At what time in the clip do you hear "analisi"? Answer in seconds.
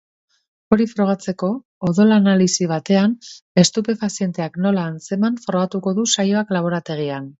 2.15-2.67